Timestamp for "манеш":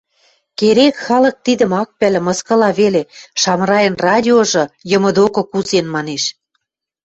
5.95-6.23